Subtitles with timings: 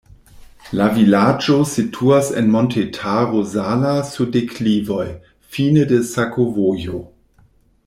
[0.77, 5.05] La vilaĝo situas en Montetaro Zala sur deklivoj,
[5.59, 7.05] fine de sakovojo.